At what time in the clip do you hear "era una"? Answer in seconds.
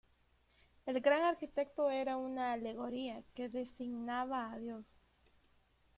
1.91-2.53